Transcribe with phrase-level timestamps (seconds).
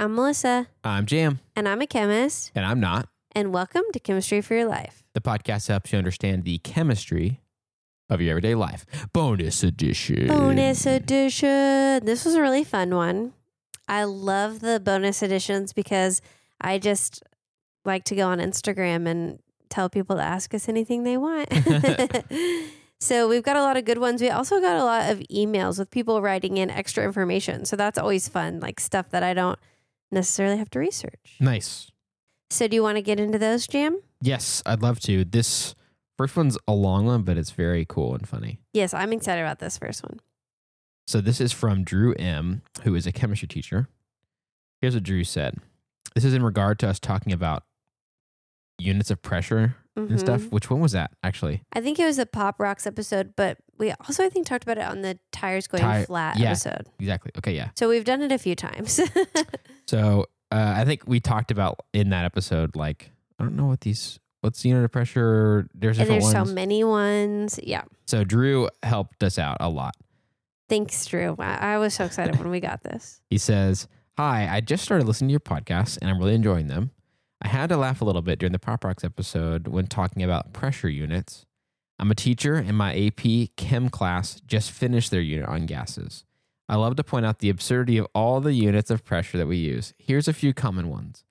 [0.00, 3.08] I'm Melissa, I'm Jam, and I'm a chemist, and I'm not.
[3.32, 5.02] and welcome to Chemistry for Your Life.
[5.12, 7.40] The podcast helps you understand the chemistry
[8.08, 8.86] of your everyday life.
[9.12, 10.28] Bonus edition.
[10.28, 12.04] Bonus edition.
[12.04, 13.32] This was a really fun one.
[13.88, 16.22] I love the bonus editions because
[16.60, 17.24] I just
[17.84, 21.52] like to go on Instagram and tell people to ask us anything they want.
[23.00, 24.22] so we've got a lot of good ones.
[24.22, 27.64] We also got a lot of emails with people writing in extra information.
[27.64, 29.58] So that's always fun, like stuff that I don't
[30.10, 31.36] necessarily have to research.
[31.40, 31.90] Nice.
[32.50, 34.00] So do you want to get into those, Jam?
[34.20, 35.24] Yes, I'd love to.
[35.24, 35.74] This
[36.16, 38.58] first one's a long one, but it's very cool and funny.
[38.72, 40.20] Yes, I'm excited about this first one.
[41.06, 43.88] So this is from Drew M, who is a chemistry teacher.
[44.80, 45.56] Here's what Drew said.
[46.14, 47.64] This is in regard to us talking about
[48.78, 50.18] units of pressure and mm-hmm.
[50.18, 50.50] stuff.
[50.50, 51.62] Which one was that actually?
[51.72, 54.78] I think it was a Pop Rocks episode, but we also I think talked about
[54.78, 56.48] it on the tires going Tire- flat yeah.
[56.48, 56.86] episode.
[57.00, 57.32] Exactly.
[57.38, 57.70] Okay, yeah.
[57.76, 59.00] So we've done it a few times.
[59.88, 63.80] So uh, I think we talked about in that episode, like I don't know what
[63.80, 65.66] these what's the unit of pressure.
[65.74, 66.48] There's and different there's ones.
[66.50, 67.58] so many ones.
[67.62, 67.82] Yeah.
[68.06, 69.94] So Drew helped us out a lot.
[70.68, 71.34] Thanks, Drew.
[71.38, 73.20] I, I was so excited when we got this.
[73.30, 76.90] He says, Hi, I just started listening to your podcasts and I'm really enjoying them.
[77.40, 80.52] I had to laugh a little bit during the Pop Rocks episode when talking about
[80.52, 81.46] pressure units.
[81.98, 86.24] I'm a teacher and my AP Chem class just finished their unit on gases.
[86.68, 89.56] I love to point out the absurdity of all the units of pressure that we
[89.56, 89.94] use.
[89.98, 91.24] Here's a few common ones.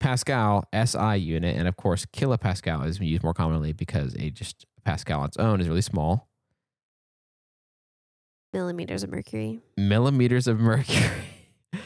[0.00, 5.20] Pascal, SI unit, and of course, kilopascal is used more commonly because a just Pascal
[5.20, 6.28] on its own is really small.
[8.52, 9.60] Millimeters of mercury.
[9.76, 11.12] millimeters of mercury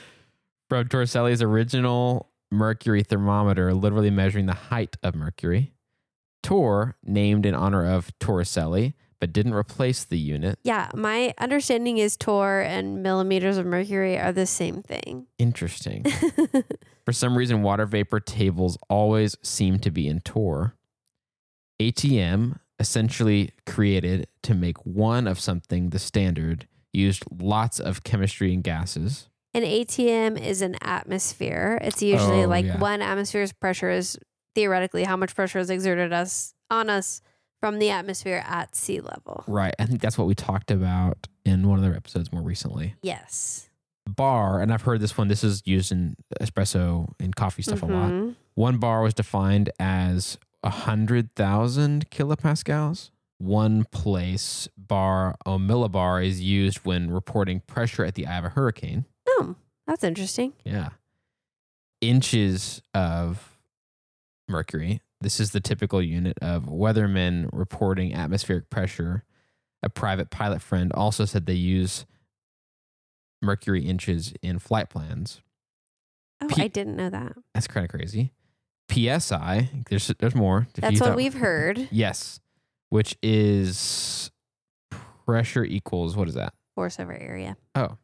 [0.69, 5.75] from Torricelli's original mercury thermometer, literally measuring the height of mercury.
[6.43, 10.59] Torr, named in honor of Torricelli, but didn't replace the unit.
[10.65, 15.29] Yeah, my understanding is Torr and millimeters of mercury are the same thing.
[15.39, 16.05] Interesting.
[17.07, 20.75] For some reason, water vapor tables always seem to be in Torr.
[21.81, 28.63] ATM, essentially created to make one of something the standard, used lots of chemistry and
[28.63, 29.31] gases.
[29.55, 31.79] An ATM is an atmosphere.
[31.81, 32.79] It's usually Oh, like yeah.
[32.79, 34.19] one atmosphere's pressure is
[34.55, 37.23] theoretically how much pressure is exerted us on us
[37.65, 39.43] from the atmosphere at sea level.
[39.47, 39.75] Right.
[39.79, 42.95] I think that's what we talked about in one of their episodes more recently.
[43.03, 43.71] Yes.
[44.07, 47.87] bar, and I've heard this one, this is used in espresso and coffee stuff a
[47.87, 48.11] lot.
[48.13, 48.35] Mhm.
[48.55, 53.09] One bar was defined as 100,000 kilopascals.
[53.39, 58.51] One place bar, or millibar, is used when reporting pressure at the eye of a
[58.51, 59.07] hurricane.
[59.27, 60.53] Oh, that's interesting.
[60.65, 60.91] Yeah.
[62.03, 63.57] Inches of
[64.49, 65.01] mercury.
[65.25, 69.25] This is the typical unit of weathermen reporting atmospheric pressure.
[69.83, 72.05] A private pilot friend also said they use
[73.41, 75.41] mercury inches in flight plans.
[76.43, 77.33] Oh, P- I didn't know that.
[77.55, 78.33] That's kind of crazy.
[78.91, 80.67] PSI, there's there's more.
[80.75, 81.89] If That's what thought- we've heard.
[81.91, 82.41] Yes,
[82.91, 84.31] which is
[85.25, 86.53] pressure equals what is that?
[86.75, 87.57] Force over area.
[87.75, 87.97] Oh,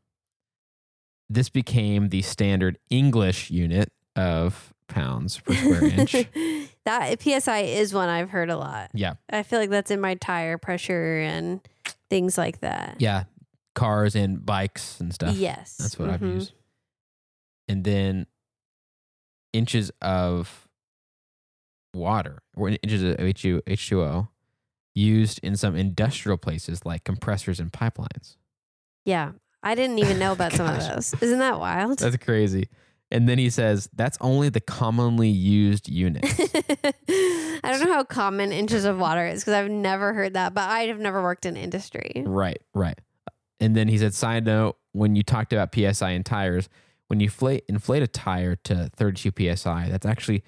[1.29, 6.17] this became the standard English unit of pounds per square inch.
[6.85, 8.91] that PSI is one I've heard a lot.
[8.95, 11.61] Yeah, I feel like that's in my tire pressure and
[12.09, 12.97] things like that.
[12.99, 13.25] yeah,
[13.75, 15.35] cars and bikes and stuff.
[15.37, 15.77] Yes.
[15.77, 16.35] That's what I've Mhm.
[16.35, 16.53] used.
[17.69, 18.27] And then
[19.53, 20.69] inches of
[21.95, 24.29] water or inches of H2, H2O
[24.95, 28.37] used in some industrial places like compressors and pipelines.
[29.05, 29.33] Yeah.
[29.63, 31.15] I didn't even know about some of those.
[31.21, 31.99] Isn't that wild?
[31.99, 32.69] That's crazy.
[33.11, 36.25] And then he says that's only the commonly used unit.
[36.29, 40.69] I don't know how common inches of water is because I've never heard that, but
[40.69, 42.23] I have never worked in industry.
[42.25, 42.99] right, right.
[43.59, 46.69] And then he said, side note, when you talked about PSI and tires,
[47.09, 50.43] when you inflate, inflate a tire to 32 PSI, that's actually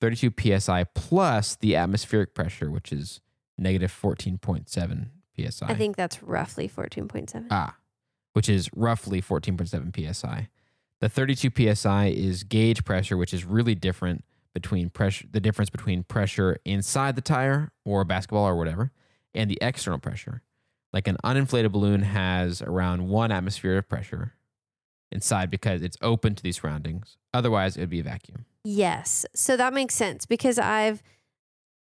[0.00, 3.20] 32 PSI plus the atmospheric pressure, which is
[3.56, 5.06] negative 14.7
[5.36, 5.66] PSI.
[5.66, 7.46] I think that's roughly 14.7.
[7.50, 7.76] Ah,
[8.34, 10.48] which is roughly 14.7 psi.
[11.00, 14.24] The 32 psi is gauge pressure, which is really different
[14.54, 18.90] between pressure, the difference between pressure inside the tire or a basketball or whatever,
[19.34, 20.42] and the external pressure.
[20.92, 24.34] Like an uninflated balloon has around one atmosphere of pressure
[25.12, 27.16] inside because it's open to these surroundings.
[27.32, 28.46] Otherwise, it would be a vacuum.
[28.64, 29.24] Yes.
[29.34, 31.02] So that makes sense because I've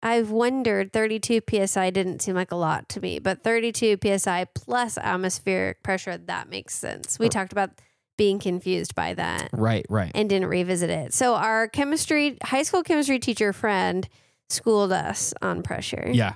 [0.03, 4.97] I've wondered 32 psi didn't seem like a lot to me, but 32 psi plus
[4.97, 7.17] atmospheric pressure that makes sense.
[7.17, 7.29] We oh.
[7.29, 7.71] talked about
[8.17, 10.11] being confused by that Right, right.
[10.15, 11.13] and didn't revisit it.
[11.13, 14.07] So our chemistry high school chemistry teacher friend
[14.49, 16.09] schooled us on pressure.
[16.13, 16.33] yeah.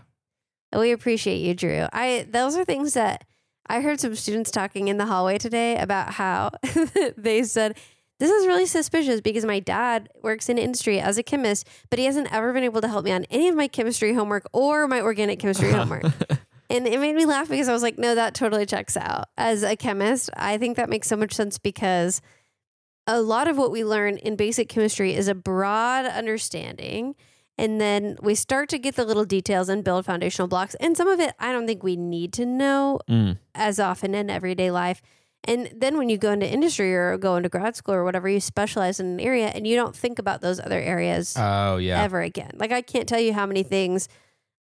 [0.78, 1.88] We appreciate you, Drew.
[1.92, 3.24] I those are things that
[3.68, 6.52] I heard some students talking in the hallway today about how
[7.18, 7.76] they said
[8.20, 12.06] this is really suspicious because my dad works in industry as a chemist, but he
[12.06, 15.00] hasn't ever been able to help me on any of my chemistry homework or my
[15.02, 16.04] organic chemistry homework.
[16.70, 19.26] And it made me laugh because I was like, no, that totally checks out.
[19.38, 22.22] As a chemist, I think that makes so much sense because
[23.08, 27.16] a lot of what we learn in basic chemistry is a broad understanding.
[27.58, 30.76] And then we start to get the little details and build foundational blocks.
[30.76, 33.38] And some of it, I don't think we need to know Mm.
[33.56, 35.02] as often in everyday life.
[35.46, 38.40] And then when you go into industry or go into grad school or whatever, you
[38.40, 42.02] specialize in an area and you don't think about those other areas Oh yeah.
[42.02, 42.52] ever again.
[42.56, 44.08] Like I can't tell you how many things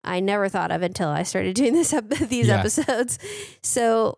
[0.03, 2.59] I never thought of until I started doing this ep- these Yeah.
[2.59, 3.19] episodes.
[3.61, 4.17] So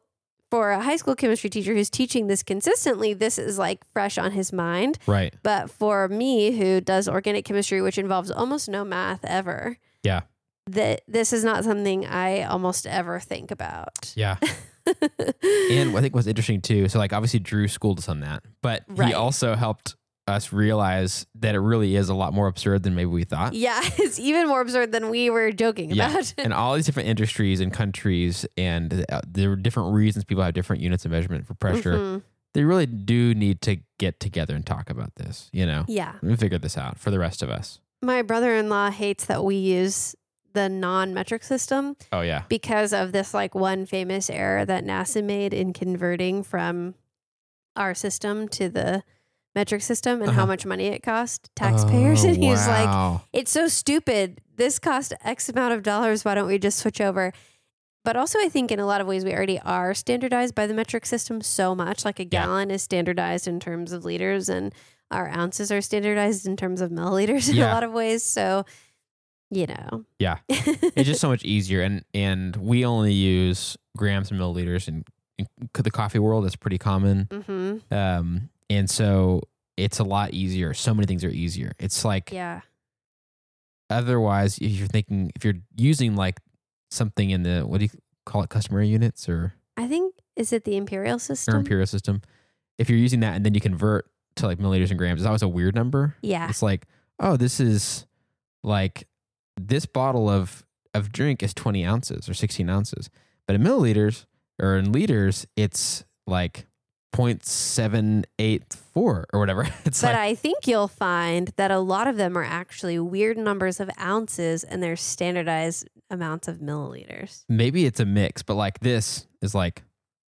[0.49, 4.31] for a high school chemistry teacher who's teaching this consistently, this is like fresh on
[4.31, 4.97] his mind.
[5.07, 5.33] Right.
[5.43, 10.21] But for me who does organic chemistry, which involves almost no math ever, Yeah.
[10.67, 14.13] that this is not something I almost ever think about.
[14.15, 14.37] Yeah.
[15.71, 18.83] And I think what's interesting too, so like obviously Drew schooled us on that, but
[18.87, 19.09] Right.
[19.09, 19.95] he also helped
[20.31, 23.53] us realize that it really is a lot more absurd than maybe we thought.
[23.53, 26.09] yeah, it's even more absurd than we were joking Yeah.
[26.11, 26.33] about.
[26.39, 30.53] and all these different industries and countries, and uh, there are different reasons people have
[30.53, 31.93] different units of measurement for pressure.
[31.97, 32.21] Mhm.
[32.53, 36.13] They really do need to get together and talk about this, you know, Yeah.
[36.21, 37.79] and figure this out for the rest of us.
[38.01, 40.15] My brother in law hates that we use
[40.53, 42.43] the non metric system Oh, yeah.
[42.49, 46.95] because of this like one famous error that NASA made in converting from
[47.77, 49.03] our system to the
[49.55, 50.47] metric system and how Uh-huh.
[50.47, 52.23] much money it cost taxpayers.
[52.25, 54.41] Oh, and he was like, it's so stupid.
[54.55, 56.23] This cost X amount of dollars.
[56.23, 57.33] Why don't we just switch over?
[58.03, 60.73] But also, I think in a lot of ways, we already are standardized by the
[60.73, 62.03] metric system so much.
[62.05, 62.29] Like a Yeah.
[62.29, 64.73] gallon is standardized in terms of liters, and
[65.11, 67.71] our ounces are standardized in terms of milliliters in Yeah.
[67.71, 68.23] a lot of ways.
[68.23, 68.65] So,
[69.51, 70.05] you know.
[70.17, 70.37] Yeah.
[70.49, 75.05] it's just so much easier and and we only use grams and milliliters and
[75.37, 77.93] in the coffee world that's pretty common Mm-hmm.
[77.93, 79.41] um and so
[79.77, 82.61] it's a lot easier so many things are easier it's like Yeah.
[83.89, 86.39] otherwise if you're thinking if you're using like
[86.89, 87.91] something in the what do you
[88.25, 91.55] call it customary units or, I think, is it the imperial or system?
[91.55, 92.21] imperial system
[92.77, 95.41] if you're using that and then you convert to like milliliters and grams it's always
[95.41, 96.49] a weird number yeah.
[96.49, 96.85] it's like
[97.19, 98.05] oh this is
[98.63, 99.07] like
[99.59, 100.63] this bottle of
[100.93, 103.09] of drink is 20 ounces or 16 ounces
[103.47, 104.25] but in milliliters
[104.61, 106.67] or in liters it's like
[107.13, 108.25] 0.784
[108.95, 112.43] or whatever it's But like I think you'll find that a lot of them are
[112.43, 117.43] actually weird numbers of ounces and they're standardized amounts of milliliters.
[117.49, 119.83] maybe it's a mix but like this is like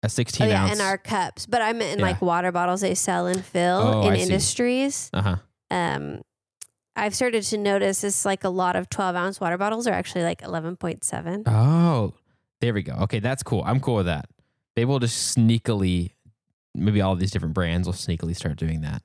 [0.03, 1.45] a 16 Oh, yeah, ounce and our cups.
[1.45, 2.05] But I meant in Yeah.
[2.07, 5.09] like water bottles they sell and fill Oh, in I industries.
[5.13, 5.35] uh-huh
[5.69, 6.21] Um,
[6.95, 10.23] I've started to notice this like a lot of 12 ounce water bottles are actually
[10.23, 11.43] like 11.7.
[11.47, 12.13] oh
[12.61, 14.25] there we go okay that's cool i'm cool with that
[14.75, 16.11] they will just sneakily
[16.73, 19.01] maybe all of these different brands will sneakily start doing that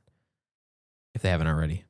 [1.15, 1.85] if they haven't already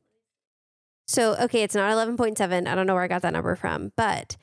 [1.06, 2.67] So, okay, it's not 11.7.
[2.67, 4.37] I don't know where I got that number from, but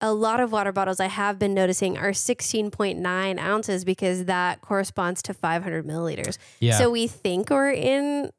[0.00, 5.22] a lot of water bottles I have been noticing are 16.9 ounces because that corresponds
[5.22, 6.38] to 500 milliliters.
[6.60, 8.30] yeah So we think we're in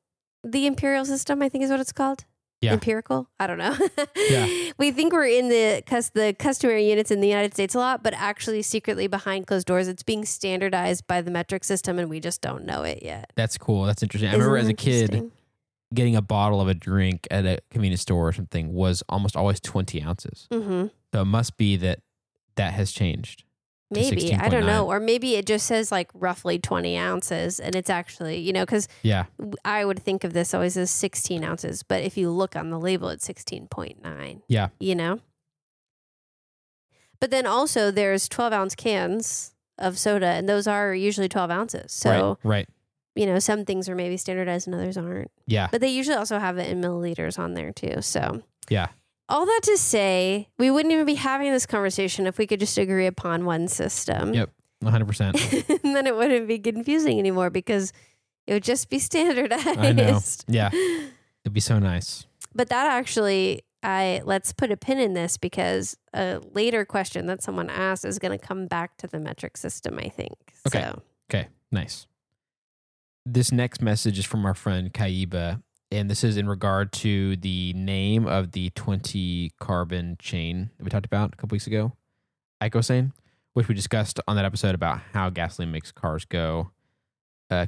[0.43, 2.23] the imperial system, I think is what it's called.
[2.61, 2.73] Yeah.
[2.73, 3.29] Empirical?
[3.39, 3.75] I don't know.
[4.29, 4.71] Yeah.
[4.77, 8.03] We think we're in the cus- the customary units in the United States a lot,
[8.03, 12.19] but actually secretly behind closed doors, it's being standardized by the metric system and we
[12.19, 13.31] just don't know it yet.
[13.35, 13.83] That's cool.
[13.83, 14.29] That's interesting.
[14.29, 15.31] I remember as a kid
[15.93, 19.59] getting a bottle of a drink at a convenience store or something was almost always
[19.59, 20.47] 20 ounces.
[20.51, 21.99] hmm So it must be that
[22.55, 23.43] that has changed.
[23.91, 24.35] Maybe.
[24.35, 24.85] I don't know.
[24.87, 28.87] Or maybe it just says like roughly 20 ounces and it's actually, you know, because
[29.01, 29.25] Yeah.
[29.65, 32.79] I would think of this always as 16 ounces, but if you look on the
[32.79, 34.41] label, it's 16.9.
[34.47, 34.69] Yeah.
[34.79, 35.19] You know?
[37.19, 41.91] But then also there's 12 ounce cans of soda, and those are usually 12 ounces.
[41.91, 42.49] So, right.
[42.49, 42.69] Right.
[43.15, 45.31] you know, some things are maybe standardized and others aren't.
[45.47, 45.67] Yeah.
[45.71, 48.01] But they usually also have it in milliliters on there too.
[48.01, 48.87] So, Yeah.
[49.29, 52.77] All that to say, we wouldn't even be having this conversation if we could just
[52.77, 54.33] agree upon one system.
[54.33, 54.49] Yep.
[54.83, 55.79] 100%.
[55.83, 57.93] and then it wouldn't be confusing anymore because
[58.47, 59.77] it would just be standardized.
[59.79, 60.19] I know.
[60.47, 60.69] Yeah.
[61.45, 62.25] It'd be so nice.
[62.53, 67.43] But that actually, I let's put a pin in this because a later question that
[67.43, 69.99] someone asked is going to come back to the metric system.
[69.99, 70.33] I think.
[70.67, 70.81] Okay.
[70.81, 71.47] So, Okay.
[71.71, 72.07] Nice.
[73.25, 77.73] This next message is from our friend Kaiba, and this is in regard to the
[77.73, 81.93] name of the 20 carbon chain that we talked about a couple weeks ago,
[82.61, 83.11] Eicosane,
[83.53, 86.71] which we discussed on that episode about how gasoline makes cars go.
[87.49, 87.65] Uh,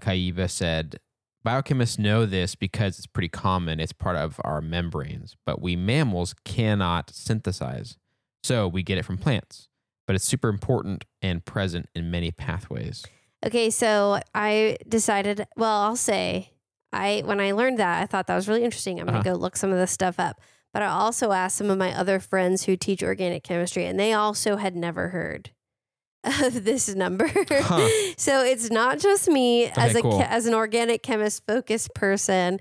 [0.47, 0.99] said,
[1.45, 3.79] Biochemists know this because it's pretty common.
[3.79, 7.97] It's part of our membranes, but we mammals cannot synthesize.
[8.43, 9.67] So we get it from plants,
[10.05, 13.03] but it's super important and present in many pathways.
[13.43, 13.71] okay.
[13.71, 15.47] So I decided.
[15.57, 16.51] Well, I'll say
[16.93, 18.99] I when I learned that, I thought that was really interesting.
[18.99, 19.21] I'm Uh-huh.
[19.21, 20.39] gonna go look some of this stuff up.
[20.73, 24.13] But I also asked some of my other friends who teach organic chemistry, and they
[24.13, 25.51] also had never heard
[26.23, 27.29] of this number.
[27.49, 27.89] Huh.
[28.17, 30.21] so it's not just me as a cool.
[30.21, 32.59] as an organic chemist focused person.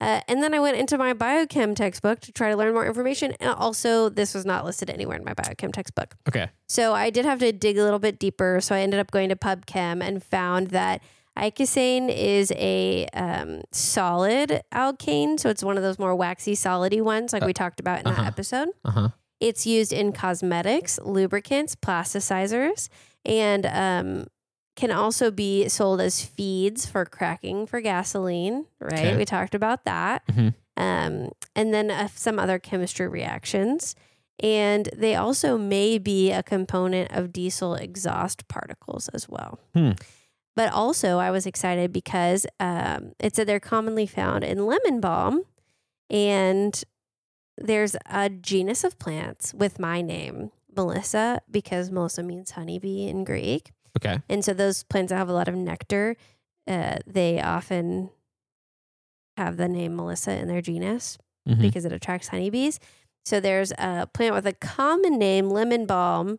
[0.00, 3.34] Uh, and then I went into my biochem textbook to try to learn more information.
[3.38, 6.16] And also, this was not listed anywhere in my biochem textbook.
[6.28, 6.48] Okay.
[6.66, 8.58] So I did have to dig a little bit deeper.
[8.60, 11.02] So I ended up going to PubChem and found that
[11.36, 15.38] eicosane is a um, solid alkane.
[15.38, 18.22] So it's one of those more waxy, solidy ones, like we talked about in uh-huh.
[18.22, 18.68] that episode.
[18.84, 19.08] Uh huh.
[19.40, 22.88] It's used in cosmetics, lubricants, plasticizers,
[23.24, 24.26] and um,
[24.76, 28.66] can also be sold as feeds for cracking for gasoline.
[28.80, 28.92] Right?
[28.92, 29.16] Okay.
[29.16, 30.24] We talked about that.
[30.28, 30.54] Mhm.
[30.76, 33.94] Um, and then uh, some other chemistry reactions.
[34.40, 39.60] And they also may be a component of diesel exhaust particles as well.
[39.74, 39.92] Hmm.
[40.54, 45.42] But also, I was excited because um, it said they're commonly found in lemon balm.
[46.10, 46.82] And
[47.56, 53.72] there's a genus of plants with my name, Melissa, because Melissa means honeybee in Greek.
[53.96, 54.20] Okay.
[54.28, 56.16] And so those plants that have a lot of nectar,
[56.66, 58.10] uh, they often
[59.38, 61.16] have the name Melissa in their genus
[61.48, 61.60] Mhm.
[61.60, 62.78] because it attracts honeybees.
[63.24, 66.38] So there's a plant with a common name, lemon balm,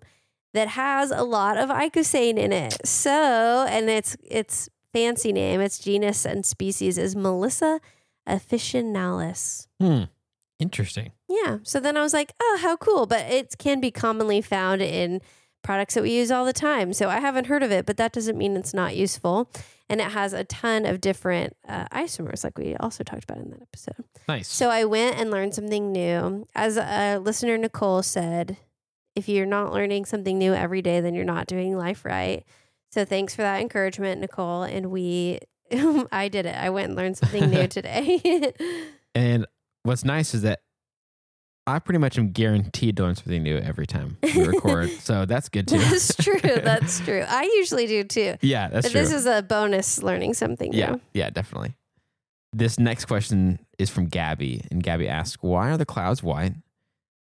[0.54, 2.86] that has a lot of eicosane in it.
[2.86, 7.80] So, and its its fancy name, its genus and species is Melissa
[8.28, 9.68] officinalis.
[9.80, 10.04] Hmm.
[10.60, 11.12] Interesting.
[11.28, 11.58] Yeah.
[11.64, 13.06] So then I was like, oh, how cool.
[13.06, 15.20] But it can be commonly found in
[15.62, 16.94] products that we use all the time.
[16.94, 19.50] So I haven't heard of it, but that doesn't mean it's not useful.
[19.90, 23.50] And it has a ton of different uh, isomers, like we also talked about in
[23.50, 24.06] that episode.
[24.28, 24.48] Nice.
[24.48, 26.48] So I went and learned something new.
[26.56, 28.58] As a listener, Nicole said,
[29.16, 32.44] if you're not learning something new every day, then you're not doing life right.
[32.92, 34.64] So thanks for that encouragement, Nicole.
[34.64, 35.40] And we,
[36.12, 36.56] I did it.
[36.56, 38.54] I went and learned something new today.
[39.16, 39.46] and
[39.84, 40.62] what's nice is that
[41.66, 44.90] I pretty much am guaranteed to learn something new every time we record.
[45.00, 45.78] so that's good too.
[45.78, 46.40] That's true.
[46.42, 47.24] That's true.
[47.26, 48.36] I usually do too.
[48.42, 49.02] yeah, that's but true.
[49.02, 51.02] this is a bonus learning something yeah, new.
[51.14, 51.76] yeah, definitely.
[52.52, 56.54] This next question is from Gabby, and Gabby asks, "Why are the clouds white,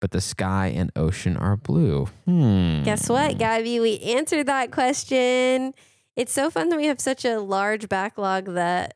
[0.01, 2.83] but the sky and ocean are blue?" Hmm.
[2.83, 3.79] Guess what, Gabby?
[3.79, 5.73] We answered that question.
[6.17, 8.95] It's so fun that we have such a large backlog that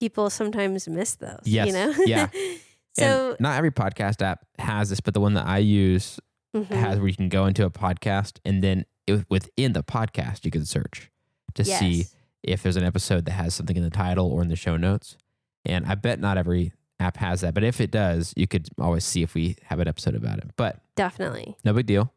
[0.00, 1.40] people sometimes miss those.
[1.44, 1.68] Yes.
[1.68, 1.94] You know?
[2.04, 2.28] Yeah.
[2.92, 6.20] so And not every podcast app has this, but the one that I use
[6.54, 6.66] mhm.
[6.66, 10.50] has where you can go into a podcast, and then it, within the podcast you
[10.50, 11.10] can search
[11.54, 12.06] to see
[12.42, 15.16] if there's an episode that has something in the title or in the show notes.
[15.64, 19.04] And I bet not every app has that, but if it does, you could always
[19.04, 20.50] see if we have an episode about it.
[20.56, 21.56] But definitely.
[21.64, 22.12] no big deal.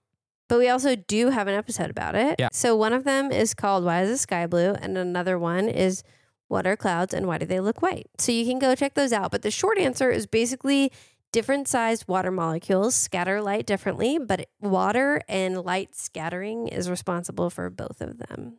[0.48, 2.38] But we also do have an episode about it.
[2.40, 2.50] Yeah.
[2.52, 4.72] So one of them is called Why is the Sky Blue?
[4.74, 6.02] And another one is
[6.48, 8.08] What are clouds and why do they look white?
[8.18, 9.30] So you can go check those out.
[9.32, 10.92] But the short answer is basically
[11.32, 17.70] different sized water molecules scatter light differently, but water and light scattering is responsible for
[17.70, 18.58] both of them,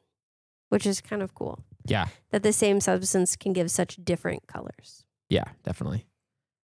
[0.69, 5.05] which is kind of cool Yeah, that the same substance can give such different colors.
[5.29, 6.07] yeah, definitely.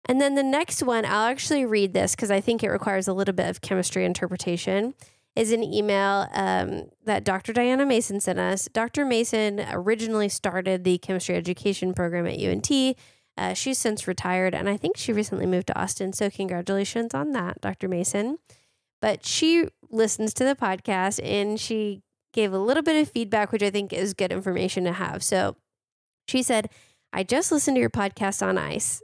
[0.06, 3.12] And then the next one, I'll actually read this because I think it requires a
[3.12, 4.94] little bit of chemistry interpretation,
[5.36, 7.52] is an email um, that Dr.
[7.52, 8.68] Diana Mason sent us.
[8.72, 9.04] Dr.
[9.04, 12.96] Mason originally started the chemistry education program at UNT.
[13.36, 16.12] Uh, she's since retired, and I think she recently moved to Austin.
[16.12, 17.86] So, congratulations on that, Dr.
[17.86, 18.38] Mason.
[19.00, 22.02] But she listens to the podcast and she
[22.32, 25.22] gave a little bit of feedback, which I think is good information to have.
[25.22, 25.54] So,
[26.26, 26.68] she said,
[27.12, 29.02] I just listened to your podcast on ice.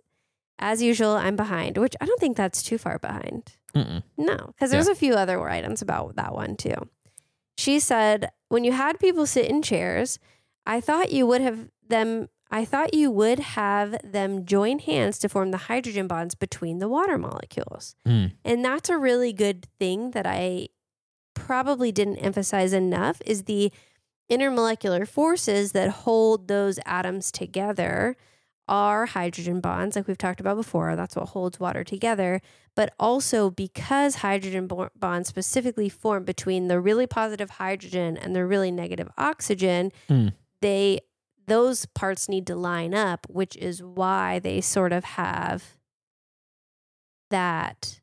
[0.59, 3.57] As usual, I'm behind, which I don't think that's too far behind.
[3.75, 4.03] Mm-mm.
[4.17, 6.75] No, because there's a few other items about that one too.
[7.57, 10.19] She said, when you had people sit in chairs,
[10.67, 12.29] I thought you would have them.
[12.51, 16.89] I thought you would have them join hands to form the hydrogen bonds between the
[16.89, 17.97] water molecules.
[18.07, 18.33] Mm.
[18.45, 20.69] And that's a really good thing that I
[21.35, 23.73] probably didn't emphasize enough is the
[24.31, 28.17] intermolecular forces that hold those atoms together
[28.69, 30.97] are hydrogen bonds, like we've talked about before.
[30.97, 32.41] That's what holds water together.
[32.75, 38.45] But also because hydrogen bo- bonds specifically form between the really positive hydrogen and the
[38.47, 40.29] really negative oxygen, Hmm.
[40.61, 41.01] they
[41.47, 45.77] those parts need to line up, which is why they sort of have
[47.31, 48.01] that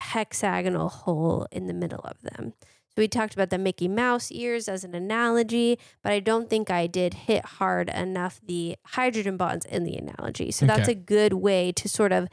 [0.00, 2.54] hexagonal hole in the middle of them.
[2.90, 6.70] So we talked about the Mickey Mouse ears as an analogy, but I don't think
[6.70, 10.50] I did hit hard enough the hydrogen bonds in the analogy.
[10.50, 10.92] So that's Okay.
[10.92, 12.28] a good way to sort of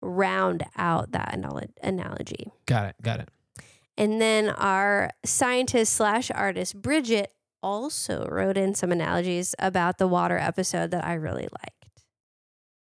[0.00, 1.32] round out that
[1.82, 2.50] analogy.
[2.66, 2.96] Got it.
[3.00, 3.28] Got it.
[3.96, 7.32] And then our scientist slash artist, Bridget,
[7.62, 11.90] also wrote in some analogies about the water episode that I really liked.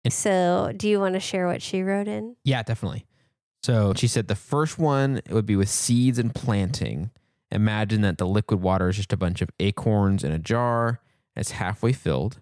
[0.06, 2.36] And- So, do you want to share what she wrote in?
[2.44, 3.08] Yeah, definitely.
[3.62, 7.12] So she said the first one it would be with seeds and planting.
[7.51, 11.01] Imagine that the liquid water is just a bunch of acorns in a jar.
[11.36, 12.39] It's halfway filled.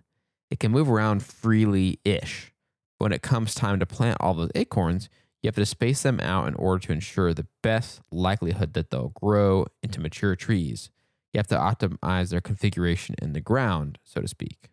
[0.50, 2.54] It can move around freely ish.
[2.98, 5.10] When it comes time to plant all those acorns,
[5.42, 9.10] you have to space them out in order to ensure the best likelihood that they'll
[9.10, 10.90] grow into mature trees.
[11.34, 14.70] You have to optimize their configuration in the ground, so to speak.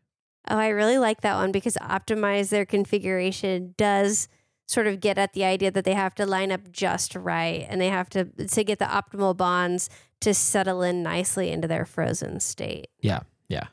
[0.49, 4.29] Oh, I really like that one because optimize their configuration does
[4.67, 7.81] sort of get at the idea that they have to line up just right and
[7.81, 9.91] they have to to get the optimal bonds
[10.21, 12.89] to settle in nicely into their frozen state.
[13.01, 13.67] Yeah, yeah.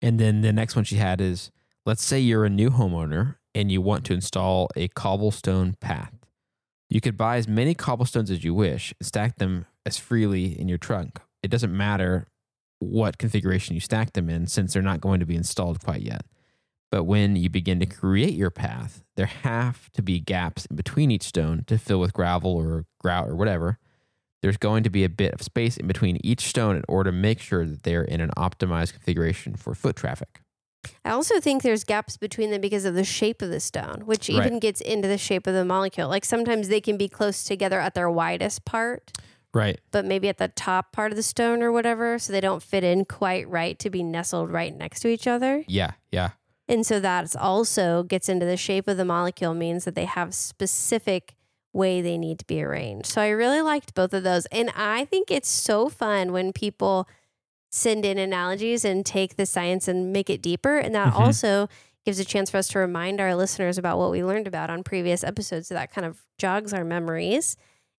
[0.00, 1.50] And then the next one she had is
[1.84, 6.12] let's say you're a new homeowner and you want to install a cobblestone path.
[6.88, 10.68] You could buy as many cobblestones as you wish and stack them as freely in
[10.68, 11.20] your trunk.
[11.42, 12.28] It doesn't matter
[12.78, 16.22] what configuration you stack them in since they're not going to be installed quite yet.
[16.90, 21.10] But when you begin to create your path, there have to be gaps in between
[21.10, 23.78] each stone to fill with gravel or grout or whatever
[24.42, 27.16] there's going to be a bit of space in between each stone in order to
[27.16, 30.40] make sure that they're in an optimized configuration for foot traffic.
[31.04, 34.28] I also think there's gaps between them because of the shape of the stone, which
[34.28, 34.46] Right.
[34.46, 36.08] even gets into the shape of the molecule.
[36.08, 39.10] Like sometimes they can be close together at their widest part,
[39.52, 39.80] Right.
[39.90, 42.84] but maybe at the top part of the stone or whatever, so they don't fit
[42.84, 45.64] in quite right to be nestled right next to each other.
[45.66, 45.92] Yeah.
[46.12, 46.32] Yeah.
[46.68, 50.34] And so that's also gets into the shape of the molecule means that they have
[50.34, 51.36] specific
[51.72, 53.06] way they need to be arranged.
[53.06, 54.46] So I really liked both of those.
[54.46, 57.08] And I think it's so fun when people
[57.70, 60.78] send in analogies and take the science and make it deeper.
[60.78, 61.16] And that Mhm.
[61.16, 61.68] also
[62.04, 64.82] gives a chance for us to remind our listeners about what we learned about on
[64.82, 65.68] previous episodes.
[65.68, 67.56] So that kind of jogs our memories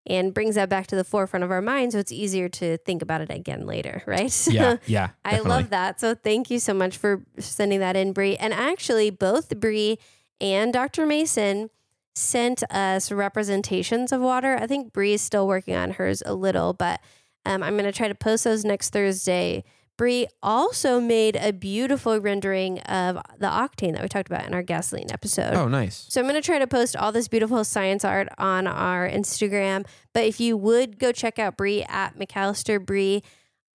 [0.07, 3.01] and brings that back to the forefront of our mind So it's easier to think
[3.01, 4.47] about it again later, right?
[4.47, 4.77] Yeah.
[4.85, 5.09] Yeah.
[5.25, 5.99] I love that.
[5.99, 8.37] So thank you so much for sending that in, Bri.
[8.37, 9.99] And actually, both Bri
[10.39, 11.05] and Dr.
[11.05, 11.69] Mason
[12.15, 14.57] sent us representations of water.
[14.59, 16.99] I think Bri is still working on hers a little, but
[17.45, 19.63] um, I'm going to try to post those next Thursday.
[19.97, 24.61] Bri also made a beautiful rendering of the octane that we talked about in our
[24.61, 25.55] gasoline episode.
[25.55, 26.05] Oh, nice.
[26.09, 29.85] So I'm going to try to post all this beautiful science art on our Instagram.
[30.13, 33.23] But if you would go check out Bri at McAllister Bri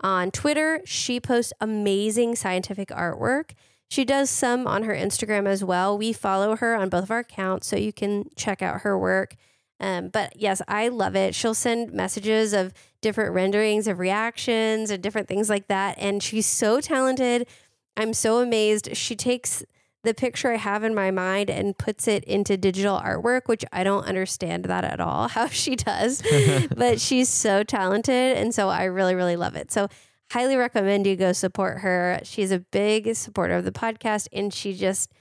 [0.01, 3.51] on Twitter, she posts amazing scientific artwork.
[3.89, 5.99] She does some on her Instagram as well.
[5.99, 9.35] We follow her on both of our accounts, so you can check out her work.
[9.83, 11.35] Um, but yes, I love it.
[11.35, 15.99] She'll send messages of different renderings of reactions and different things like that.
[15.99, 17.49] And she's so talented.
[17.97, 18.97] I'm so amazed.
[18.97, 19.65] She takes
[20.05, 23.85] the picture I have in my mind and puts it into digital artwork, which I
[23.85, 26.23] don't understand that at all, how she does.
[26.77, 28.37] but she's so talented.
[28.37, 29.73] And so I really, really love it.
[29.73, 29.89] So
[30.31, 32.21] highly recommend you go support her.
[32.23, 35.13] She's a big supporter of the podcast and she just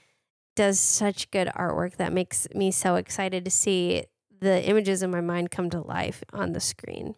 [0.56, 4.04] does such good artwork that makes me so excited to see
[4.42, 7.16] the images in my mind come to life on the screen.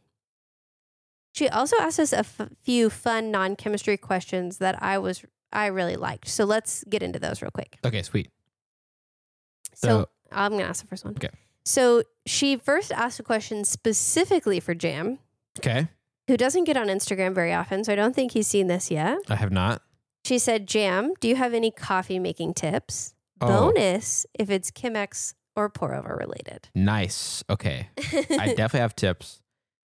[1.34, 5.96] She also asked us a f- few fun non-chemistry questions that I was I really
[5.96, 6.28] liked.
[6.28, 7.78] So let's get into those real quick.
[7.86, 8.02] Okay.
[8.04, 8.30] Sweet.
[9.76, 11.16] So, So- I'm going to ask the first one.
[11.16, 11.30] Okay.
[11.66, 15.20] So she first asked a question specifically for Jam,
[15.60, 15.88] Okay.
[16.28, 17.84] who doesn't get on Instagram very often.
[17.84, 19.20] So I don't think he's seen this yet.
[19.30, 19.82] I have not.
[20.26, 23.14] She said, Jam, do you have any coffee making tips?
[23.42, 23.48] Oh.
[23.48, 26.70] Bonus if it's Chemex or pour over related.
[26.76, 27.44] Nice.
[27.50, 27.88] Okay.
[27.98, 29.42] I definitely have tips.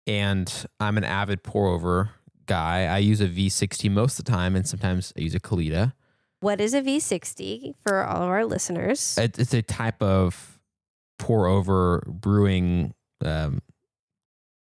[0.07, 2.11] And I'm an avid pour over
[2.45, 2.85] guy.
[2.85, 5.93] I use a V60 most of the time, and sometimes I use a Kalita.
[6.41, 9.17] what is a V60 for all of our listeners?
[9.17, 10.59] It- It's a type of
[11.19, 12.93] pour over brewing
[13.23, 13.59] um,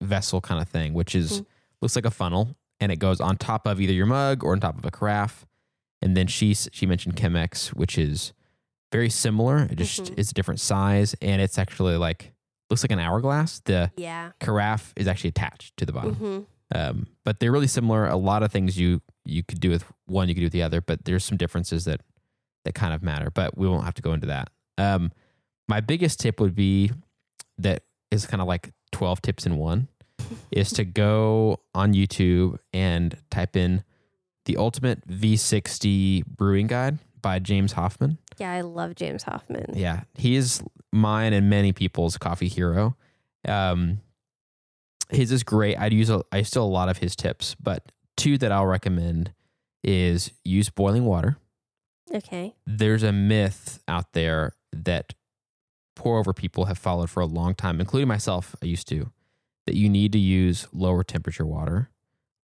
[0.00, 1.46] vessel kind of thing, which is Mhm.
[1.82, 4.60] looks like a funnel, and it goes on top of either your mug or on
[4.60, 5.44] top of a carafe.
[6.00, 8.32] And then she she mentioned Chemex, which is
[8.96, 9.58] very similar.
[9.70, 10.18] It just Mhm.
[10.18, 12.32] it's a different size, and it's actually like
[12.70, 13.60] looks like an hourglass.
[13.60, 14.32] The yeah.
[14.40, 16.14] carafe is actually attached to the bottom.
[16.14, 16.38] hmm
[16.74, 18.06] Um, but they're really similar.
[18.08, 20.62] A lot of things you you could do with one, you could do with the
[20.62, 22.00] other, but there's some differences that
[22.64, 23.30] that kind of matter.
[23.30, 24.48] But we won't have to go into that.
[24.78, 25.12] Um,
[25.68, 26.90] my biggest tip would be
[27.58, 29.88] that is kind of like 12 tips in one
[30.50, 33.84] is to go on YouTube and type in
[34.46, 38.18] the ultimate V60 brewing guide by James Hoffmann.
[38.36, 39.72] Yeah, I love James Hoffmann.
[39.74, 42.96] Yeah, he is mine and many people's coffee hero.
[43.46, 44.00] Um,
[45.10, 45.78] his is great.
[45.78, 49.32] I'd use a, I still a lot of his tips, but two that I'll recommend
[49.84, 51.38] is use boiling water.
[52.12, 52.54] Okay.
[52.66, 55.14] There's a myth out there that
[55.94, 58.54] pour over people have followed for a long time, including myself.
[58.62, 59.10] I used to
[59.66, 61.90] that you need to use lower temperature water,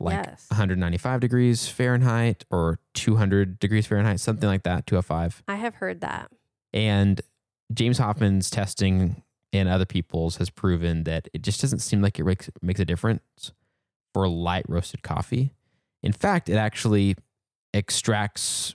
[0.03, 0.47] like yes.
[0.51, 5.43] 195 degrees Fahrenheit or 200 degrees Fahrenheit, something like that, 205.
[5.49, 6.31] I have heard that.
[6.73, 7.21] And
[7.73, 12.25] James Hoffmann's testing and other people's has proven that it just doesn't seem like it
[12.25, 13.53] makes, makes a difference
[14.15, 15.53] for light roasted coffee.
[16.03, 17.15] In fact, it actually
[17.73, 18.75] extracts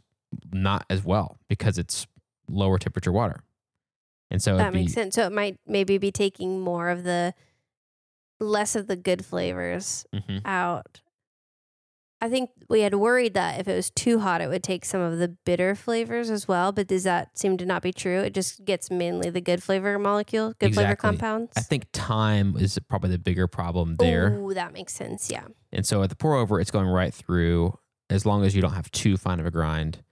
[0.52, 2.08] not as well because it's
[2.50, 3.44] lower temperature water.
[4.30, 5.16] And so that be, makes sense.
[5.16, 7.34] So it might maybe be taking more of the
[8.40, 10.42] less of the good flavors Mhm.
[10.46, 11.02] out.
[12.20, 15.02] I think we had worried that if it was too hot, it would take some
[15.02, 16.72] of the bitter flavors as well.
[16.72, 18.22] But does that seem to not be true?
[18.22, 21.52] It just gets mainly the good flavor molecule, good flavor compounds.
[21.56, 24.34] I think time is probably the bigger problem there.
[24.34, 25.30] Ooh, that makes sense.
[25.30, 25.46] Yeah.
[25.72, 27.78] And so at the pour over, it's going right through
[28.10, 30.04] as long as you don't have too fine of a grind.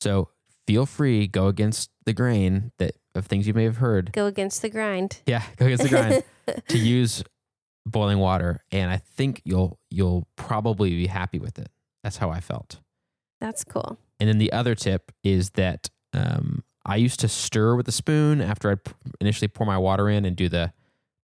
[0.00, 0.28] So
[0.66, 4.12] feel free, go against the grain that of things you may have heard.
[4.12, 5.20] Go against the grind.
[5.26, 6.24] Yeah, go against the grind
[6.68, 7.22] to use
[7.86, 8.62] boiling water.
[8.70, 11.68] And I think you'll you'll probably be happy with it.
[12.02, 12.80] That's how I felt.
[13.40, 13.98] That's cool.
[14.20, 18.40] And then the other tip is that um, I used to stir with a spoon
[18.40, 18.80] after I'd
[19.20, 20.72] initially pour my water in and do the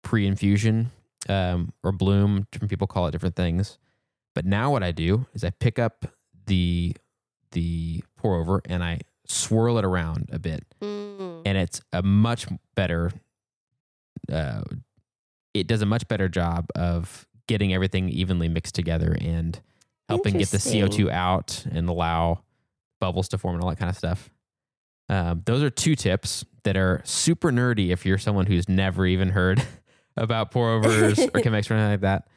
[0.03, 0.91] pre-infusion
[1.27, 2.47] um, or bloom.
[2.51, 3.77] Different people call it different things.
[4.35, 6.05] But now what I do is I pick up
[6.45, 6.95] the
[7.51, 11.41] the pour over and I swirl it around a bit, Mm.
[11.45, 13.11] and it's a much better.
[14.31, 14.61] Uh,
[15.53, 19.59] it does a much better job of getting everything evenly mixed together and
[20.07, 22.43] helping get the CO2 out and allow
[23.01, 24.29] bubbles to form and all that kind of stuff.
[25.07, 29.29] Um, those are two tips that are super nerdy if you're someone who's never even
[29.29, 29.65] heard
[30.17, 32.27] about pour overs or Chemex or anything like that.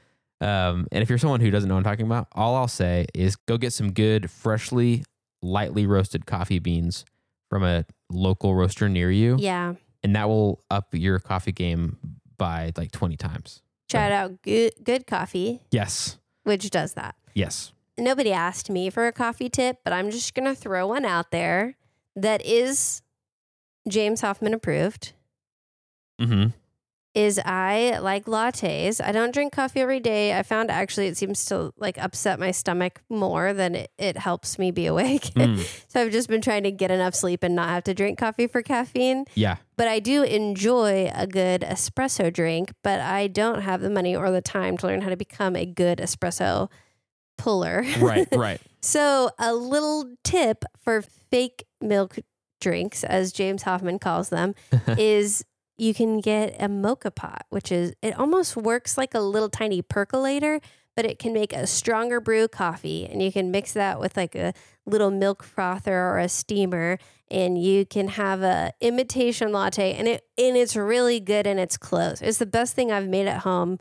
[0.41, 3.07] Um, and if you're someone who doesn't know what I'm talking about, all I'll say
[3.15, 5.05] is go get some good, freshly,
[5.43, 7.05] lightly roasted coffee beans
[7.51, 9.75] from a local roaster near you, Yeah.
[10.03, 11.99] and that will up your coffee game
[12.43, 13.63] by like 20 times.
[13.89, 16.19] Shout out good, good coffee, Yes.
[16.43, 17.15] which does that.
[17.35, 17.73] Yes.
[17.97, 21.31] Nobody asked me for a coffee tip, but I'm just going to throw one out
[21.31, 21.77] there
[22.17, 23.03] that is
[23.89, 25.13] James Hoffmann approved.
[26.21, 26.49] Mm-hmm.
[27.15, 28.99] Is I like lattes.
[29.05, 30.37] I don't drink coffee every day.
[30.37, 34.59] I found actually it seems to like upset my stomach more than it, it helps
[34.59, 35.25] me be awake.
[35.35, 35.63] Mm.
[35.89, 38.47] so I've just been trying to get enough sleep and not have to drink coffee
[38.47, 39.27] for caffeine.
[39.35, 39.57] Yeah.
[39.77, 44.31] But I do enjoy a good espresso drink, but I don't have the money or
[44.31, 46.71] the time to learn how to become a good espresso
[47.37, 47.85] puller.
[47.99, 48.29] Right.
[48.33, 48.61] Right.
[48.81, 52.19] so, a little tip for fake milk
[52.61, 54.55] drinks, as James Hoffmann calls them,
[54.97, 55.45] is
[55.79, 59.83] you can get a moka pot, which is, it almost works like a little tiny
[59.83, 60.61] percolator,
[60.95, 63.07] but it can make a stronger brew coffee.
[63.07, 64.53] And you can mix that with like a
[64.87, 66.99] little milk frother or a steamer,
[67.31, 69.95] and you can have a imitation latte.
[69.95, 72.21] And it and it's really good and it's close.
[72.21, 73.79] It's the best thing I've made at home.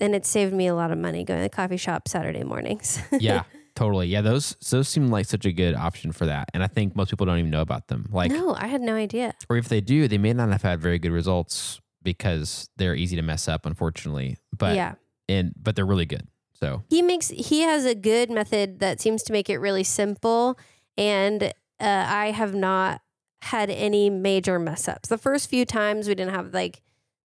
[0.00, 2.98] And it saved me a lot of money going to the coffee shop Saturday mornings.
[3.12, 3.44] yeah.
[3.74, 4.08] Totally.
[4.08, 4.20] Yeah.
[4.20, 7.26] Those those seem like such a good option for that, and I think most people
[7.26, 8.08] don't even know about them.
[8.10, 9.34] Like, no, I had no idea.
[9.48, 13.16] or if they do, they may not have had very good results because they're easy
[13.16, 14.36] to mess up, unfortunately.
[14.56, 14.94] But yeah.
[15.28, 16.28] and but they're really good.
[16.54, 20.58] So He makes he has a good method that seems to make it really simple
[20.96, 23.00] and uh, I have not
[23.42, 25.08] had any major mess ups.
[25.08, 26.80] The first few times we didn't have like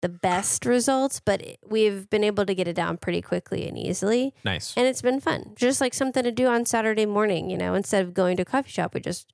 [0.02, 4.34] the best results, but we've been able to get it down pretty quickly and easily.
[4.44, 4.76] nice.
[4.76, 5.54] And it's been fun.
[5.56, 8.46] Just like something to do on Saturday morning, you know, instead of going to a
[8.46, 9.32] coffee shop, we just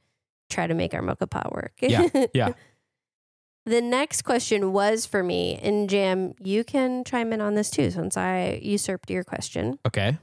[0.49, 1.73] try to make our moka pot work.
[1.81, 2.53] Yeah, yeah.
[3.65, 7.91] The next question was for me, and Jam, you can chime in on this too,
[7.91, 9.77] since I usurped your question.
[9.85, 10.17] Okay.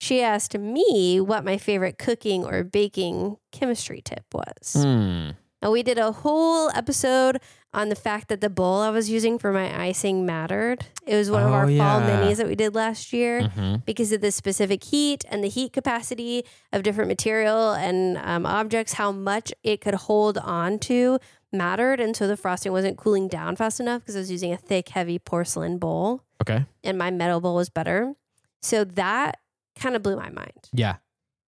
[0.00, 4.82] She asked me what my favorite cooking or baking chemistry tip was.
[4.82, 5.30] Hmm.
[5.62, 7.38] And we did a whole episode
[7.74, 10.84] on the fact that the bowl I was using for my icing mattered.
[11.06, 13.84] It was one of Oh, our fall minis that we did last year Mhm.
[13.86, 18.94] because of the specific heat and the heat capacity of different material and um, objects,
[18.94, 21.18] how much it could hold on to
[21.50, 21.98] mattered.
[22.00, 24.90] And so the frosting wasn't cooling down fast enough because I was using a thick,
[24.90, 26.64] heavy porcelain bowl Okay.
[26.84, 28.14] and my metal bowl was better.
[28.60, 29.38] So that
[29.78, 30.68] kind of blew my mind.
[30.72, 30.96] Yeah.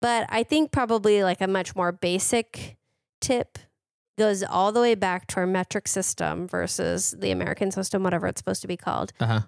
[0.01, 2.77] But I think probably like a much more basic
[3.21, 3.59] tip
[4.19, 8.41] goes all the way back to our metric system versus the American system, whatever it's
[8.41, 9.41] supposed to be called, Uh huh.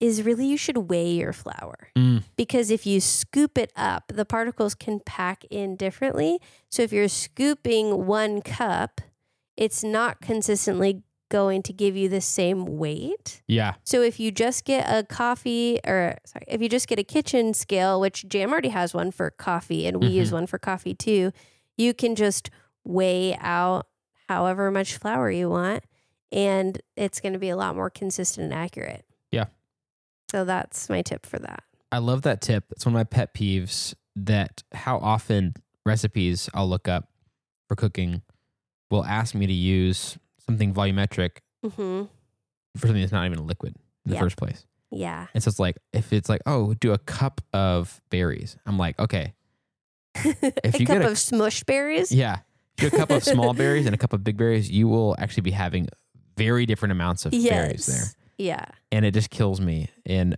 [0.00, 1.88] is really you should weigh your flour.
[1.96, 2.24] Mm.
[2.36, 6.38] Because if you scoop it up, the particles can pack in differently.
[6.70, 9.00] So if you're scooping one cup,
[9.56, 13.42] it's not consistently going to give you the same weight.
[13.48, 13.74] Yeah.
[13.82, 17.52] So if you just get a coffee or sorry, if you just get a kitchen
[17.54, 21.32] scale, which Jam already has one for coffee and we use one for coffee too,
[21.76, 22.48] you can just
[22.84, 23.86] weigh out
[24.28, 25.84] however much flour you want
[26.32, 29.04] and it's going to be a lot more consistent and accurate.
[29.30, 29.46] Yeah.
[30.30, 31.62] So that's my tip for that.
[31.92, 32.64] I love that tip.
[32.72, 37.08] It's one of my pet peeves that how often recipes I'll look up
[37.68, 38.22] for cooking
[38.90, 42.04] will ask me to use something volumetric hmm
[42.76, 44.20] for something that's not even a liquid in the Yeah.
[44.20, 44.66] first place.
[44.90, 45.26] Yeah.
[45.34, 48.56] And so it's like if it's like, oh, do a cup of berries.
[48.66, 49.34] I'm like, okay,
[50.16, 50.24] a
[50.78, 52.12] you cup get a- of smush berries.
[52.12, 52.38] yeah.
[52.82, 55.50] A cup of small berries and a cup of big berries, you will actually be
[55.52, 55.88] having
[56.36, 58.04] very different amounts of berries there.
[58.38, 58.64] Yeah.
[58.92, 59.88] And it just kills me.
[60.04, 60.36] And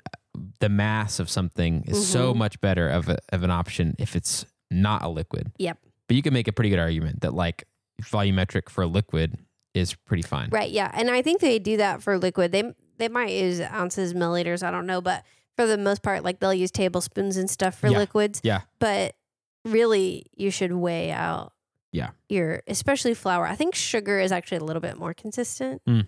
[0.60, 2.36] the mass of something is so Mhm.
[2.36, 5.50] much better of, a, of an option if it's not a liquid.
[5.58, 5.78] Yep.
[6.06, 7.64] But you can make a pretty good argument that like
[8.02, 9.36] volumetric for a liquid
[9.74, 10.48] is pretty fine.
[10.50, 10.70] Right.
[10.70, 10.90] Yeah.
[10.94, 12.52] And I think they do that for liquid.
[12.52, 14.62] They they might use ounces, milliliters.
[14.64, 15.24] I don't know, but
[15.56, 17.98] for the most part, like they'll use tablespoons and stuff for Yeah.
[17.98, 18.40] liquids.
[18.44, 18.62] Yeah.
[18.80, 19.14] But
[19.64, 21.52] really, you should weigh out.
[21.92, 22.10] Yeah.
[22.28, 23.46] Your especially flour.
[23.46, 25.82] I think sugar is actually a little bit more consistent.
[25.88, 26.06] Mm.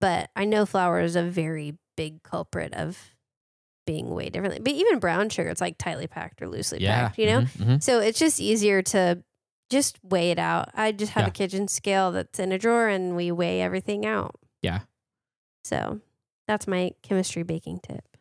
[0.00, 2.98] But I know flour is a very big culprit of
[3.86, 4.60] being way differently.
[4.60, 7.08] But even brown sugar, it's like tightly packed or loosely Yeah.
[7.08, 7.18] packed.
[7.18, 7.40] You know.
[7.42, 7.82] Mhm, mhm.
[7.82, 9.22] So it's just easier to
[9.70, 10.68] just weigh it out.
[10.74, 11.28] I just have Yeah.
[11.28, 14.36] a kitchen scale that's in a drawer and we weigh everything out.
[14.60, 14.80] Yeah.
[15.64, 16.00] So
[16.46, 18.11] that's my chemistry baking tip.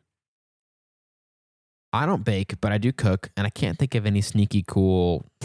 [1.93, 5.25] I don't bake, but I do cook, and I can't think of any sneaky cool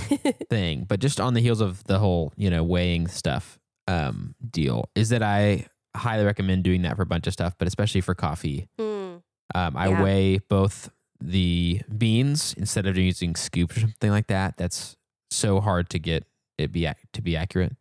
[0.48, 0.84] thing.
[0.88, 5.08] But just on the heels of the whole, you know, weighing stuff um, deal, is
[5.08, 8.68] that I highly recommend doing that for a bunch of stuff, but especially for coffee.
[8.78, 9.22] Mm,
[9.54, 10.02] Um, I Yeah.
[10.02, 14.56] weigh both the beans instead of using scoops or something like that.
[14.56, 14.96] That's
[15.30, 16.26] so hard to get
[16.58, 17.74] it be to be accurate.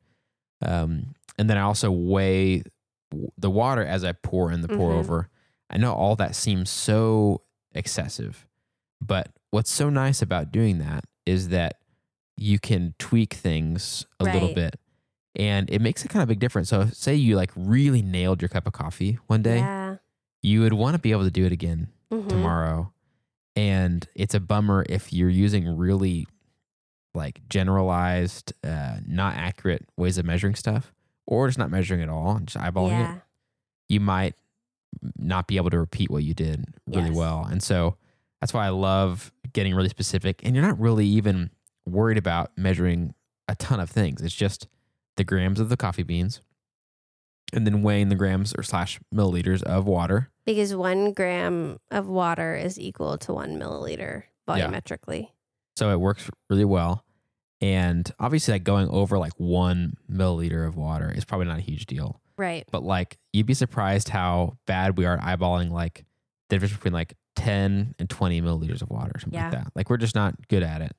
[0.62, 2.63] Um, and then I also weigh
[3.38, 4.97] the water as I pour in the pour Mhm.
[4.99, 5.30] over.
[5.69, 7.41] I know all that seems so
[7.73, 8.44] excessive,
[9.06, 11.80] but what's so nice about doing that is that
[12.38, 14.78] you can tweak things a little bit
[15.36, 16.70] and it makes a kind of big difference.
[16.70, 19.98] So say you like really nailed your cup of coffee one day, yeah.
[20.41, 22.30] you would want to be able to do it again Mhm.
[22.30, 22.94] tomorrow.
[23.56, 26.28] And it's a bummer if you're using really
[27.13, 30.94] like generalized, uh, not accurate ways of measuring stuff,
[31.26, 33.15] or just not measuring at all, and just eyeballing Yeah.
[33.15, 33.22] it.
[33.88, 34.36] You might
[35.18, 37.15] not be able to repeat what you did really Yes.
[37.15, 37.46] well.
[37.46, 37.96] And so
[38.41, 40.41] that's why I love getting really specific.
[40.43, 41.50] And you're not really even
[41.86, 43.13] worried about measuring
[43.48, 44.21] a ton of things.
[44.21, 44.67] It's just
[45.17, 46.41] the grams of the coffee beans
[47.54, 50.30] and then weighing the grams or slash milliliters of water.
[50.45, 54.56] Because one gram of water is equal to one milliliter Yeah.
[54.67, 55.30] volumetrically.
[55.78, 57.04] So it works really well.
[57.62, 61.86] And obviously, like going over like one milliliter of water is probably not a huge
[61.86, 62.21] deal.
[62.38, 62.65] Right.
[62.71, 66.04] But like, you'd be surprised how bad we are eyeballing like
[66.50, 69.71] the difference between like 10 and 20 milliliters of water, or something like that.
[69.76, 70.95] Like, we're just not good at it.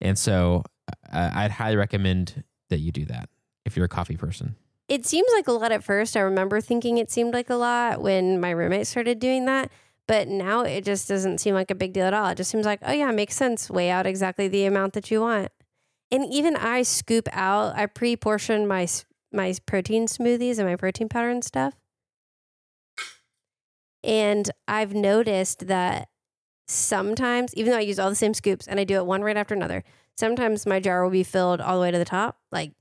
[0.00, 0.64] And so
[1.12, 3.28] uh, I'd highly recommend that you do that
[3.64, 4.56] if you're a coffee person.
[4.88, 6.16] It seems like a lot at first.
[6.16, 9.70] I remember thinking it seemed like a lot when my roommate started doing that.
[10.08, 12.26] But now it just doesn't seem like a big deal at all.
[12.26, 13.70] It just seems like, oh, yeah, it makes sense.
[13.70, 15.50] Weigh out exactly the amount that you want.
[16.10, 18.88] And even I scoop out, I pre portion my,
[19.32, 21.74] my protein smoothies and my protein powder and stuff.
[24.04, 26.08] And I've noticed that
[26.68, 29.36] sometimes, even though I use all the same scoops and I do it one right
[29.36, 29.84] after another,
[30.16, 32.72] sometimes my jar will be filled all the way to the top, like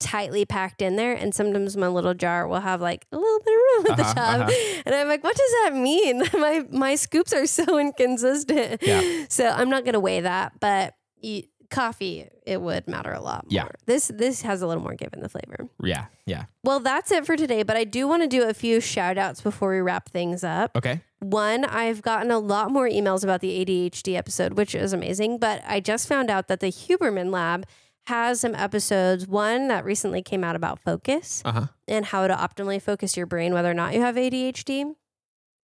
[0.00, 1.12] tightly packed in there.
[1.12, 4.02] And sometimes my little jar will have like a little bit of room at the
[4.04, 4.48] Uh-huh, top.
[4.48, 4.82] uh-huh.
[4.86, 6.22] And I'm like, what does that mean?
[6.34, 8.82] my my scoops are so inconsistent.
[8.82, 9.26] Yeah.
[9.28, 13.50] So I'm not gonna weigh that, but you, coffee it would matter a lot more.
[13.52, 13.68] Yeah.
[13.86, 15.68] This this has a little more give in the flavor.
[15.82, 16.06] Yeah.
[16.26, 16.44] Yeah.
[16.64, 19.40] Well, that's it for today, but I do want to do a few shout outs
[19.40, 20.76] before we wrap things up.
[20.76, 21.00] Okay.
[21.20, 25.38] One, I've gotten a lot more emails about the ADHD episode, which is amazing.
[25.38, 27.66] But I just found out that the Huberman Lab
[28.06, 29.26] has some episodes.
[29.26, 31.66] One that recently came out about focus Uh huh.
[31.86, 34.94] and how to optimally focus your brain, whether or not you have ADHD.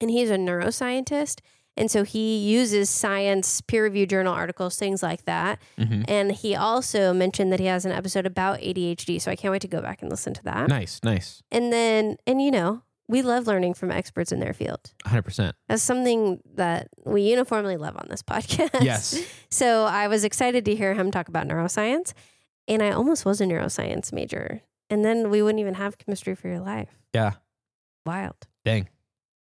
[0.01, 1.41] And he's a neuroscientist.
[1.77, 5.59] And so he uses science, peer reviewed journal articles, things like that.
[5.79, 9.21] hmm And he also mentioned that he has an episode about ADHD.
[9.21, 10.69] So I can't wait to go back and listen to that.
[10.69, 11.01] Nice.
[11.03, 11.43] Nice.
[11.53, 14.93] And then, and you know, we love learning from experts in their field.
[15.05, 15.53] 100%.
[15.69, 18.83] That's something that we uniformly love on this podcast.
[18.83, 19.17] Yes.
[19.51, 22.13] So I was excited to hear him talk about neuroscience.
[22.69, 24.61] And I almost was a neuroscience major.
[24.91, 26.99] And then we wouldn't even have chemistry for your life.
[27.15, 27.35] Yeah.
[28.05, 28.35] Wild.
[28.65, 28.89] Dang.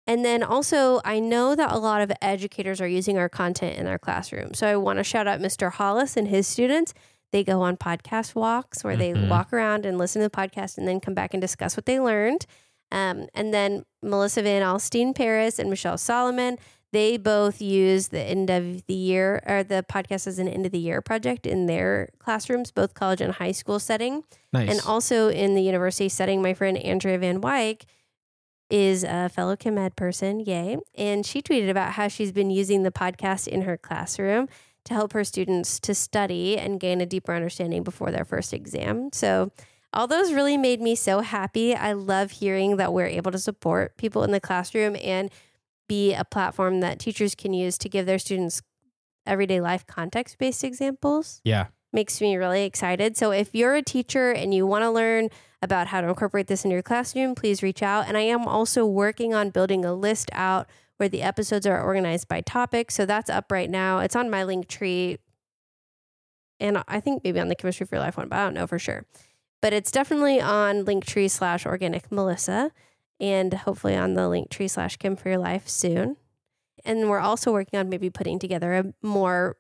[0.10, 3.86] And then also, I know that a lot of educators are using our content in
[3.86, 4.56] their classroom.
[4.56, 5.72] So I want to shout out Mr.
[5.72, 6.96] Hollis and his students.
[7.32, 9.30] They go on podcast walks where they Mhm.
[9.30, 12.00] walk around and listen to the podcast and then come back and discuss what they
[12.00, 12.48] learned.
[12.92, 16.58] Um, and then Melissa Van Alstine Paris and Michelle Solomon,
[16.92, 20.72] they both use the end of the year or the podcast as an end of
[20.72, 24.24] the year project in their classrooms, both college and high school setting.
[24.52, 24.72] Nice.
[24.72, 27.84] And also in the university setting, my friend Andrea Van Wyk
[28.70, 30.78] is a fellow chem ed person, yay.
[30.96, 34.48] And she tweeted about how she's been using the podcast in her classroom
[34.86, 39.10] to help her students to study and gain a deeper understanding before their first exam.
[39.14, 39.52] So
[39.92, 41.76] all those really made me so happy.
[41.76, 45.32] I love hearing that we're able to support people in the classroom and
[45.88, 48.62] be a platform that teachers can use to give their students
[49.26, 51.42] everyday life context based examples.
[51.44, 51.68] Yeah.
[51.92, 53.18] Makes me really excited.
[53.18, 55.30] So if you're a teacher and you want to learn
[55.62, 58.08] about how to incorporate this in your classroom, please reach out.
[58.08, 60.68] And I am also working on building a list out
[60.98, 62.92] where the episodes are organized by topic.
[62.92, 64.00] So that's up right now.
[64.00, 65.18] It's on my Linktree.
[66.60, 68.68] And I think maybe on the Chemistry for Your Life one, but I don't know
[68.68, 69.06] for sure.
[69.62, 72.72] But it's definitely on Linktree slash organic Melissa
[73.20, 76.18] and hopefully on the Linktree slash Chem for Your Life soon.
[76.86, 79.58] And we're also working on maybe putting together a more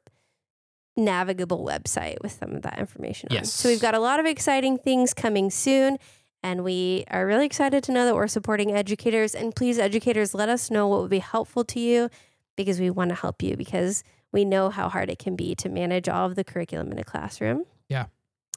[0.99, 3.29] navigable website with some of that information.
[3.31, 3.37] on.
[3.37, 3.53] Yes.
[3.53, 5.97] So we've got a lot of exciting things coming soon.
[6.41, 9.35] And we are really excited to know that we're supporting educators.
[9.35, 12.09] And please, educators, let us know what would be helpful to you
[12.55, 15.69] because we want to help you because we know how hard it can be to
[15.69, 17.65] manage all of the curriculum in a classroom.
[17.89, 18.05] Yeah.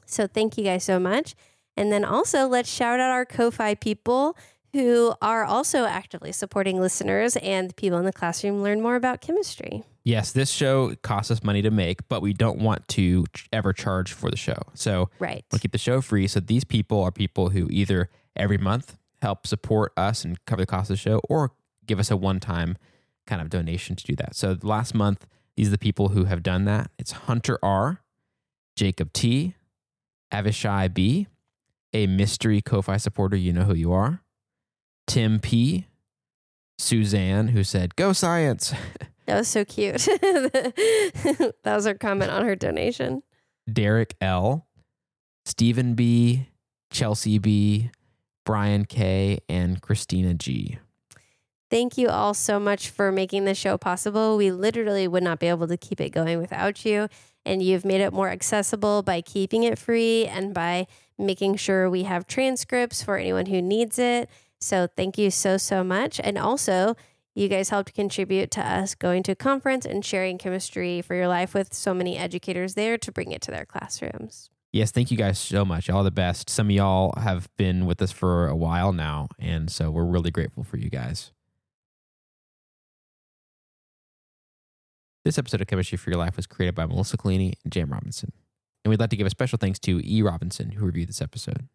[0.05, 1.35] So thank you guys so much.
[1.75, 4.37] And then also, let's shout out our Ko-Fi people
[4.73, 9.83] who are also actively supporting listeners and people in the classroom learn more about chemistry.
[10.05, 13.71] Yes, this show costs us money to make, but we don't want to ch- ever
[13.71, 14.57] charge for the show.
[14.73, 15.45] So Right.
[15.51, 16.27] we'll keep the show free.
[16.27, 20.65] So these people are people who either every month help support us and cover the
[20.65, 21.53] cost of the show or
[21.85, 22.77] give us a one time
[23.25, 24.35] kind of donation to do that.
[24.35, 26.91] So last month, these are the people who have done that.
[26.99, 28.01] It's Hunter R,
[28.75, 29.55] Jacob T,
[30.33, 31.27] Avishai B,
[31.93, 34.21] a mystery Ko-Fi supporter, you know who you are,
[35.07, 35.85] Tim P,
[36.77, 38.73] Suzanne, who said, Go science.
[39.25, 39.97] That was so cute.
[40.21, 43.23] that was her comment on her donation.
[43.71, 44.67] Derek L,
[45.45, 46.47] Steven B,
[46.91, 47.89] Chelsea B,
[48.45, 50.77] Brian K, and Kristina G.
[51.69, 54.37] Thank you all so much for making the show possible.
[54.37, 57.07] We literally would not be able to keep it going without you.
[57.45, 62.03] And you've made it more accessible by keeping it free and by making sure we
[62.03, 64.29] have transcripts for anyone who needs it.
[64.61, 66.21] So thank you so, so much.
[66.23, 66.95] And also,
[67.35, 71.27] you guys helped contribute to us going to a conference and sharing chemistry for your
[71.27, 74.49] life with so many educators there to bring it to their classrooms.
[74.71, 75.89] Yes, thank you guys so much.
[75.89, 76.49] All the best.
[76.49, 80.31] Some of y'all have been with us for a while now, and so we're really
[80.31, 81.31] grateful for you guys.
[85.25, 88.33] This episode of Chemistry for Your Life was created by Melissa Collini and Jam Robinson.
[88.83, 90.21] And we'd like to give a special thanks to E.
[90.21, 91.69] Robinson, who reviewed this episode.